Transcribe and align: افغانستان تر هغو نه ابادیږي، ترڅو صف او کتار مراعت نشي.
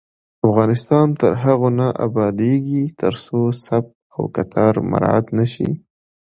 افغانستان 0.47 1.07
تر 1.21 1.31
هغو 1.43 1.69
نه 1.79 1.87
ابادیږي، 2.07 2.83
ترڅو 2.99 3.39
صف 3.65 3.85
او 4.15 4.23
کتار 4.35 4.73
مراعت 4.91 5.25
نشي. 5.37 5.69